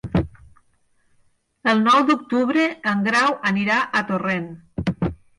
El 1.73 1.83
nou 1.87 2.05
d'octubre 2.07 2.63
en 2.91 3.03
Grau 3.09 3.35
anirà 3.51 3.77
a 3.99 4.03
Torrent. 4.13 4.49